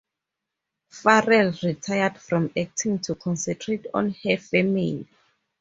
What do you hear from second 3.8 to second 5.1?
on her family.